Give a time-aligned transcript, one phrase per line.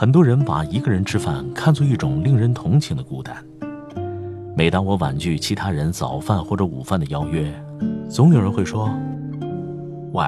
[0.00, 3.36] 很多人把一个人吃饭看作一种令人同情的孤单。
[4.56, 7.52] 每当我婉拒其他人早饭或者午饭的邀约，
[8.08, 8.90] 总有人会说
[10.14, 10.24] ：“喂，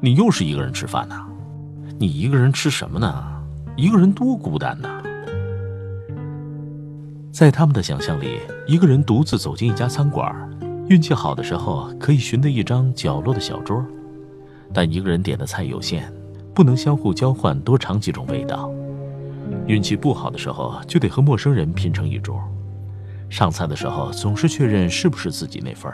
[0.00, 1.14] 你又是一个人吃饭呢？
[1.96, 3.24] 你一个人吃什么呢？
[3.76, 5.00] 一个人多孤单呐！”
[7.30, 10.34] 在他们的想象里，一个人独自走进一家餐馆，
[10.88, 13.80] 运气好的时候可以寻得一张角落的小桌，
[14.74, 16.12] 但一个人点的菜有限，
[16.52, 18.68] 不能相互交换多尝几种味道。
[19.68, 22.42] 运气不好的时候，就得和陌生人拼成一桌。
[23.28, 25.92] 上菜的时候，总是确认是不是自己那份。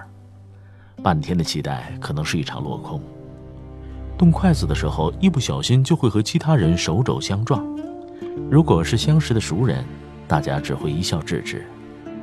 [1.02, 3.02] 半天的期待可能是一场落空。
[4.16, 7.66] 动筷子的时候，一不小心就会和其他人手肘相撞。
[8.48, 9.84] 如果是相识的熟人，
[10.28, 11.58] 大家只会一笑置之；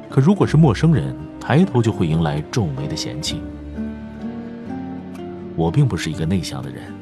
[0.09, 3.41] 可如果是陌生人，抬头就会迎来皱眉的嫌弃。
[5.57, 7.00] 我并不是一个内向的人。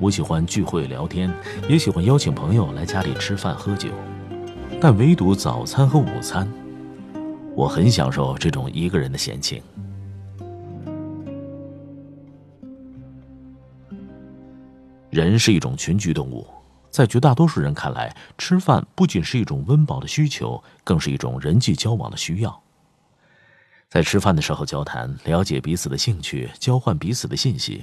[0.00, 1.30] 我喜欢聚会聊天，
[1.68, 3.90] 也喜欢邀请朋友来家里吃饭喝酒，
[4.80, 6.50] 但唯独早餐和午餐，
[7.54, 9.62] 我很享受这种一个人的闲情。
[15.10, 16.46] 人是一种群居动物，
[16.88, 22.62] 在绝大多数人看来，吃饭不仅是一种温饱的需求，更是一种人际交往的需要。
[23.90, 27.82] 在吃饭的时候交谈，了解彼此的兴趣，交换彼此的信息。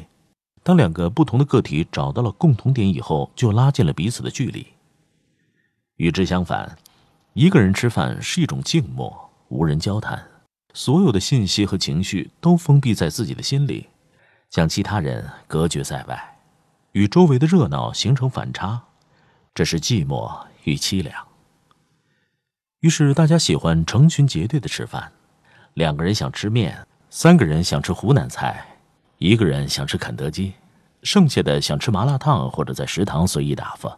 [0.68, 4.68] 当两个不同的个体找到了共同点以后，就拉近了彼此的距离。
[5.96, 6.78] 与之相反，
[7.32, 10.22] 一个人吃饭是一种静默，无人交谈，
[10.74, 13.88] 所有的信息和情绪都封闭在自己的心里，
[14.50, 16.38] 将其他人隔绝在外，
[16.92, 18.84] 与周围的热闹形成反差，
[19.56, 20.30] 这是寂寞
[20.66, 21.26] 与凄凉。
[22.82, 25.14] 于是大家喜欢成群结队的吃饭，
[25.76, 28.74] 两个人想吃面，三个人想吃湖南菜。
[29.18, 30.54] 一个人想吃肯德基，
[31.02, 33.98] 剩下的想吃麻辣烫或者在食堂随意打发。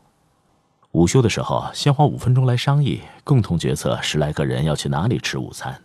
[0.91, 5.81] 午休的时候，先花五分钟来商议，共同决策十来个人要去哪里吃午餐。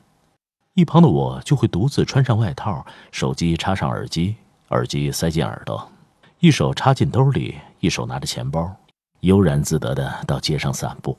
[0.75, 4.37] 一旁的我就会独自穿上外套，手机插上耳机，
[4.69, 5.91] 耳机塞进耳朵，
[6.39, 8.75] 一手插进兜里，一手拿着钱包，
[9.21, 11.19] 悠然自得的到街上散步。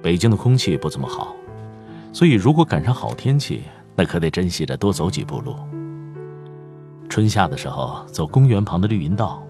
[0.00, 1.34] 北京的空气不怎么好，
[2.12, 3.64] 所以如果赶上好天气。
[4.00, 5.54] 那可得珍惜着多走几步路。
[7.10, 9.42] 春夏的时候，走公园旁的绿荫道，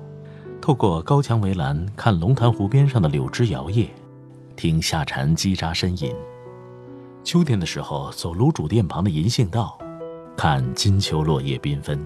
[0.61, 3.87] 透过高墙围栏看龙潭湖边上的柳枝摇曳，
[4.57, 6.13] 听夏蝉叽喳呻吟；
[7.23, 9.79] 秋天的时候，走卤煮店旁的银杏道，
[10.37, 12.05] 看金秋落叶缤纷，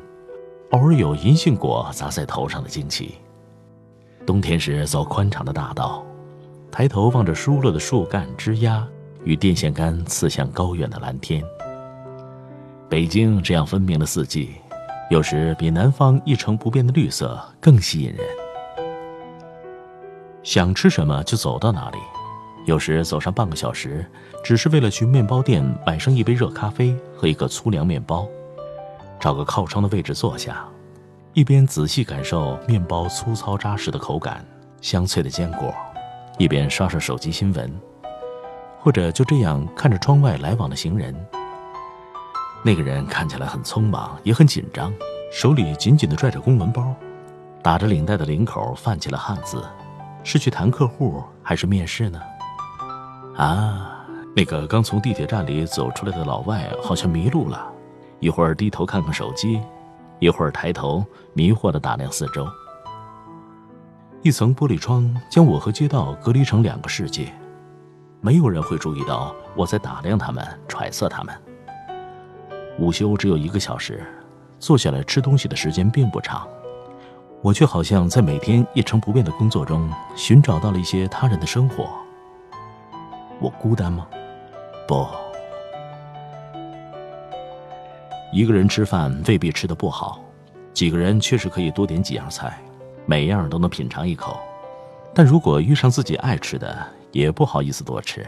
[0.72, 3.14] 偶尔有银杏果砸在头上的惊奇；
[4.26, 6.04] 冬天时走宽敞的大道，
[6.70, 8.86] 抬头望着疏落的树干枝桠
[9.22, 11.42] 与电线杆刺向高远的蓝天。
[12.94, 14.54] 北京这样分明的四季，
[15.10, 18.20] 有时比南方一成不变的绿色更吸引人。
[20.44, 21.98] 想吃什么就走到哪里，
[22.66, 24.08] 有时走上半个小时，
[24.44, 28.28] 只是为了去面包店买上一杯热咖啡和一个粗粮面包，
[29.18, 30.64] 找个靠窗的位置坐下，
[31.32, 34.46] 一边仔细感受面包粗糙扎实的口感、
[34.80, 35.74] 香脆的坚果，
[36.38, 37.68] 一边刷刷手机新闻，
[38.78, 41.12] 或者就这样看着窗外来往的行人。
[42.66, 44.90] 那个人看起来很匆忙，也很紧张，
[45.30, 46.94] 手里紧紧地拽着公文包，
[47.62, 49.62] 打着领带的领口泛起了汗渍，
[50.22, 52.18] 是去谈客户还是面试呢？
[53.36, 57.70] 啊，那个刚从地铁站里走出来的老外好像迷路了，
[58.18, 59.60] 一会儿低头看看手机，
[60.18, 62.48] 一会儿抬头迷惑地打量四周。
[64.22, 67.30] 一层玻璃窗将我和街道隔离成两个世界，
[68.22, 71.34] 没有人会注意到我在打量他们，揣测他们。
[72.78, 74.04] 午休只有一个小时，
[74.58, 76.46] 坐下来吃东西的时间并不长。
[77.40, 81.86] 我却好像在每天一成不变的工作中寻找到了一些他人的生活。
[83.38, 84.06] 我孤单吗？
[84.88, 85.06] 不。
[88.32, 90.20] 一个人吃饭未必吃得不好，
[90.72, 92.58] 几个人确实可以多点几样菜，
[93.06, 94.40] 每样都能品尝一口。
[95.12, 96.76] 但如果遇上自己爱吃的，
[97.12, 98.26] 也不好意思多吃。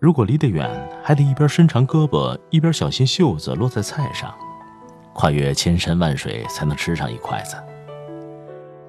[0.00, 0.70] 如果离得远，
[1.02, 4.32] 还得一边伸长胳膊，一边小心袖子落在菜上，
[5.12, 7.56] 跨越千山万水才能吃上一筷子。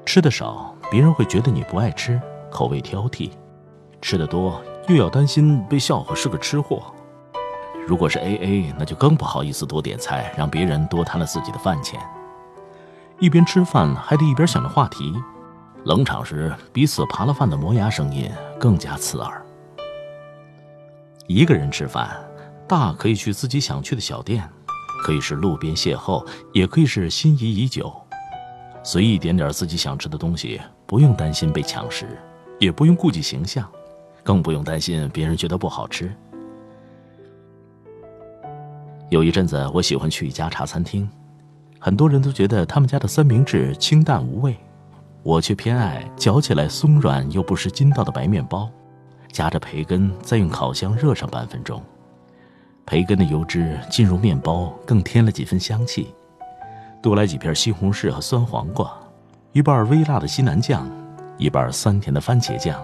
[0.06, 2.22] 吃的少，别人会觉得你不爱吃，
[2.52, 3.32] 口味挑剔；
[4.02, 6.84] 吃的多，又要担心被笑话是个吃货。
[7.88, 12.00] 如果是 A A，那就更不好意思多点菜，让别人多贪了自己的饭钱。
[13.18, 15.12] 一边吃饭，还得一边想着话题。
[15.86, 18.30] 冷场时，彼此扒了饭的磨牙声音
[18.60, 19.44] 更加刺耳。
[21.31, 22.10] 一个人吃饭，
[22.68, 24.50] 大可以去自己想去的小店，
[25.04, 27.94] 可以是路边邂逅，也可以是心仪已久。
[28.84, 32.18] 随意点点自己想吃的东西，不用担心被抢食，
[32.58, 33.70] 也不用顾忌形象，
[34.24, 36.12] 更不用担心别人觉得不好吃。
[39.12, 41.08] 有一阵子，我喜欢去一家茶餐厅，
[41.78, 44.58] 很多人都觉得他们家的三明治清淡无味，
[45.22, 48.68] 我却偏爱嚼起来松软又不失筋道的白面包，
[49.31, 51.81] 夹着培根，再用烤箱热上半分钟，
[52.86, 56.14] 培根的油脂进入面包，更添了几分香气。
[57.02, 58.92] 多来几片西红柿和酸黄瓜，
[59.54, 60.90] 一半微辣的西南酱，
[61.38, 62.78] 一半酸甜的番茄酱，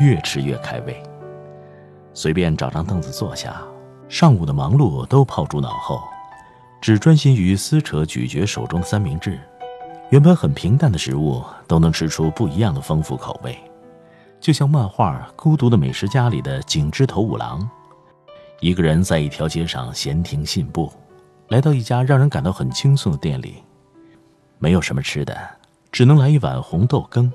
[0.00, 1.02] 越吃越开胃。
[2.14, 3.60] 随便找张凳子坐下，
[4.08, 6.00] 上午的忙碌都抛诸脑后，
[6.80, 9.38] 只专心于撕扯咀嚼手中的三明治。
[10.10, 13.58] 原本很平淡的食物，都能吃出不一样的丰富口味，
[14.40, 17.68] 就像漫画《孤独的美食家》里的井之头五郎，
[18.60, 20.90] 一个人在一条街上闲庭信步。
[21.48, 23.56] 来到一家让人感到很轻松的店里，
[24.58, 25.36] 没有什么吃的，
[25.90, 27.32] 只能来一碗红豆羹。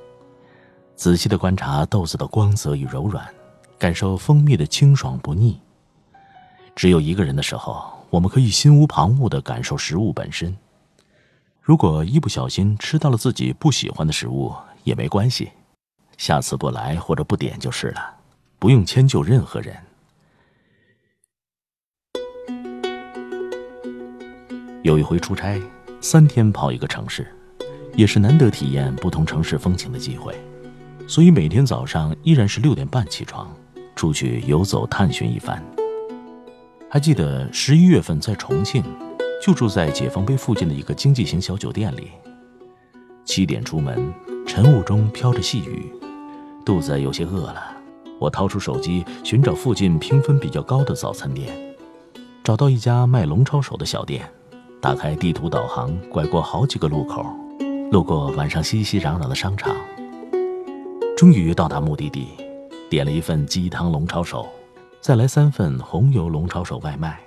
[0.96, 3.28] 仔细的观察豆子的光泽与柔软，
[3.78, 5.60] 感受蜂蜜的清爽不腻。
[6.76, 10.56] 只有一个人的时候，我们可以心无旁骛的感受食物本身。
[11.60, 14.54] 如果一不小心吃到了自己不喜欢的食物，
[14.84, 15.52] 也没关系，
[16.18, 18.16] 下次不来或者不点就是了，
[18.60, 19.76] 不用迁就任何人。
[24.84, 25.62] 有一回出差，
[26.02, 27.26] 三天跑一个城市，
[27.96, 30.36] 也是难得体验不同城市风情的机会，
[31.08, 33.50] 所以每天早上依然是六点半起床，
[33.96, 35.64] 出去游走探寻一番。
[36.90, 38.84] 还记得十一月份在重庆，
[39.42, 42.12] 就住在解放碑附近的一个经济型小酒店里。
[43.26, 44.14] 七点出门，
[44.46, 45.90] 晨雾中飘着细雨，
[46.66, 47.62] 肚子有些饿了，
[48.20, 51.54] 我掏出手机寻找附近评分比较高的早餐店，
[52.42, 54.30] 找到一家卖龙抄手的小店。
[54.80, 57.26] 打开地图导航，拐过好几个路口，
[57.92, 59.76] 路过晚上熙熙攘攘的商场，
[61.16, 62.28] 终于到达目的地，
[62.90, 64.46] 点了一份鸡汤龙抄手，
[65.00, 67.18] 再来三份红油龙抄手外卖。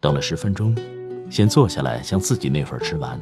[0.00, 0.76] 等了十分钟，
[1.30, 3.20] 先坐下来将自己那份吃完。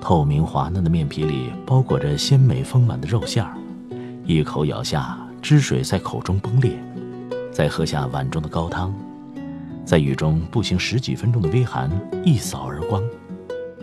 [0.00, 3.54] 透明滑嫩的面皮里包裹着鲜美丰满的肉馅儿，
[4.28, 6.78] 一口咬下，汁水在口中崩裂，
[7.50, 8.94] 再喝下碗中的高汤。
[9.86, 11.90] 在雨中步行十几分钟的微寒
[12.22, 13.02] 一扫而光，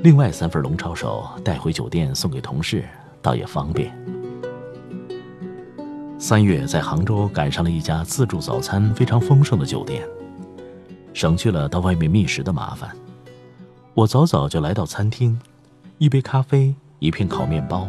[0.03, 2.86] 另外三份龙抄手带回酒店送给同事，
[3.24, 3.92] 倒也方便。
[6.20, 10.08] 三月在杭州赶上了一家自助早餐非常丰盛的酒店，
[11.12, 12.96] 省去了到外面觅食的麻烦。
[13.96, 15.39] 我早早就来到餐厅，
[15.98, 17.88] 一杯咖啡，一片烤面包，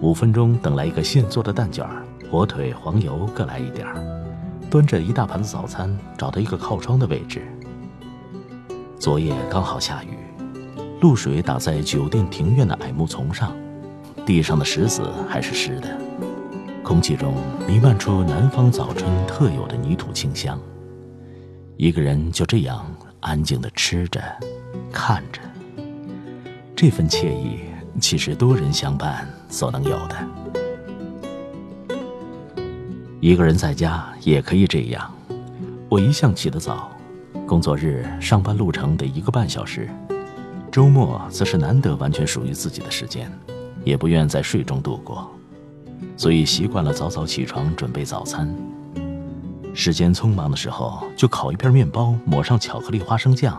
[0.00, 1.86] 五分钟等来一个现做的蛋卷，
[2.30, 3.96] 火腿、黄油各来一点儿。
[4.68, 7.42] 端着一大盘子早餐，找到一个靠窗的位置。
[8.98, 10.18] 昨夜刚好下雨，
[11.00, 13.54] 露水打在酒店庭院的矮木丛上，
[14.26, 15.96] 地上的石子还是湿的，
[16.82, 17.34] 空气中
[17.66, 20.58] 弥漫出南方早春特有的泥土清香。
[21.76, 22.84] 一个人就这样
[23.20, 24.20] 安静地吃着，
[24.92, 25.40] 看着，
[26.74, 27.60] 这份惬意，
[28.00, 30.16] 岂是多人相伴所能有的？
[33.20, 35.10] 一个人在家也可以这样。
[35.88, 36.90] 我一向起得早，
[37.46, 39.88] 工作日上班路程得一个半小时，
[40.70, 43.32] 周末则是难得完全属于自己的时间，
[43.84, 45.30] 也不愿在睡中度过，
[46.16, 48.54] 所以习惯了早早起床准备早餐。
[49.72, 53.54] 时间匆忙的时候，就烤一片面包，抹上巧克力花生酱；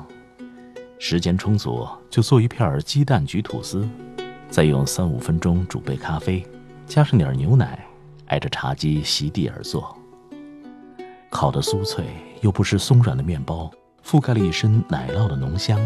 [1.00, 3.88] 时间充足，就做一片鸡蛋焗吐司，
[4.50, 6.46] 再用三五分钟煮杯咖啡，
[6.86, 7.84] 加上点牛奶。
[8.28, 9.98] 挨着茶几席地而坐，
[11.30, 12.04] 烤的酥脆
[12.42, 13.72] 又不失松软的面包，
[14.04, 15.80] 覆盖了一身奶酪的浓香。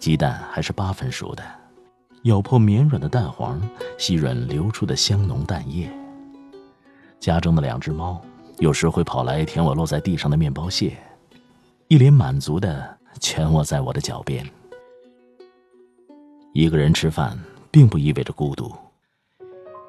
[0.00, 1.44] 鸡蛋还是八分熟的，
[2.24, 3.62] 咬破绵软的蛋黄，
[3.96, 5.88] 吸吮流出的香浓蛋液。
[7.20, 8.20] 家中的两只猫
[8.58, 10.96] 有时会跑来舔我落在地上的面包屑，
[11.86, 14.44] 一脸满足的蜷卧在我的脚边。
[16.52, 17.38] 一个人吃饭
[17.74, 18.72] 并不意味着孤独。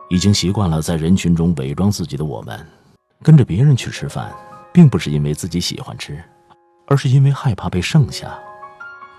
[0.10, 2.60] 已经习惯了在人群中伪装自己的我们，
[3.22, 4.34] 跟着别人去吃饭，
[4.74, 6.20] 并不是因为自己喜欢吃，
[6.88, 8.40] 而是因为害怕被剩下。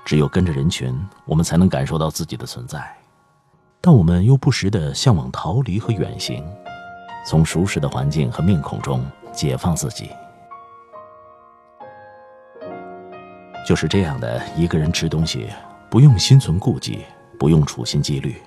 [0.05, 0.93] 只有跟着人群，
[1.27, 2.85] 我们才能感受到自己的存在。
[3.81, 6.45] 但我们又不时的向往逃离和远行，
[7.25, 10.11] 从熟识的环境和面孔中解放自己。
[13.65, 15.51] 就是这样的一个人吃东西，
[15.89, 17.05] 不用心存顾忌，
[17.39, 18.41] 不用处心积虑，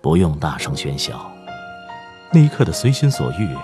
[0.00, 1.30] 不用大声喧嚣。
[2.30, 3.56] 那一刻的随心所欲，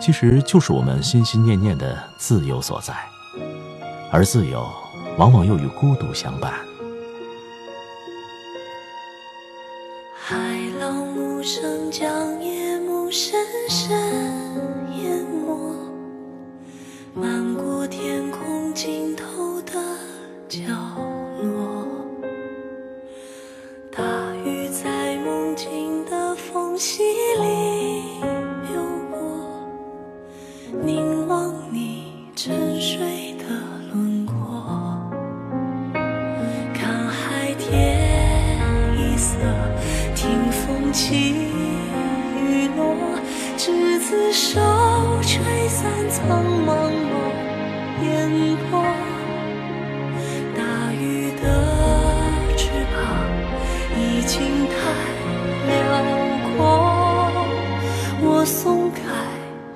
[0.00, 2.94] 其实就是我们心心念念的自由所在，
[4.10, 4.66] 而自由，
[5.18, 6.52] 往往又与孤独相伴。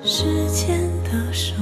[0.08, 1.52] 时间的手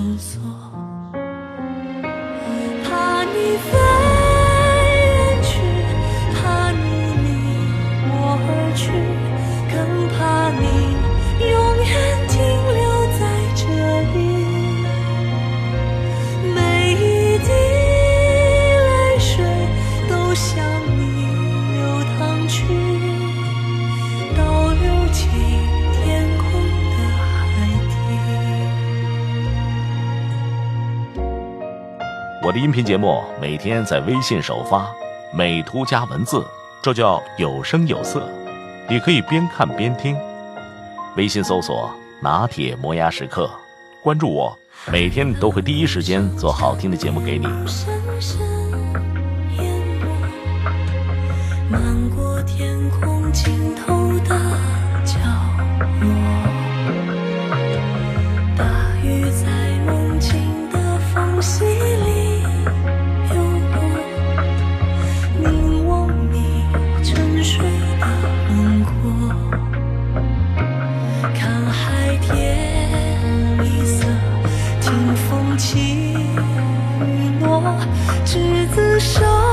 [32.64, 34.90] 音频节目每天在微信首发，
[35.34, 36.42] 美图加文字，
[36.82, 38.26] 这叫有声有色。
[38.88, 40.16] 你可以边看边听。
[41.14, 43.50] 微信搜索“拿铁磨牙时刻”，
[44.02, 44.58] 关注我，
[44.90, 47.46] 每天都会第一时间做好听的节目给你。
[51.70, 54.40] 漫过天空尽头的
[55.04, 55.18] 角
[56.00, 56.08] 落。
[58.56, 58.64] 大
[59.02, 59.44] 雨在
[59.84, 60.40] 梦境
[60.70, 62.23] 的缝隙里
[78.24, 79.43] 执子手